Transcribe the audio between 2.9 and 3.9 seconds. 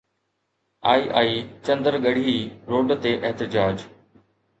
تي احتجاج